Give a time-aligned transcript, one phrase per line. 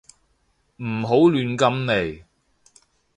[0.77, 2.23] 唔好亂咁嚟